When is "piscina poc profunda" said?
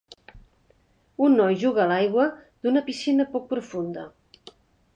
2.89-4.09